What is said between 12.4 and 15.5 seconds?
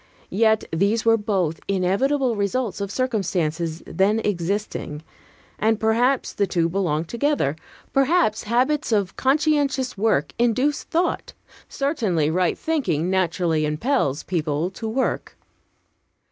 thinking naturally impels people to work.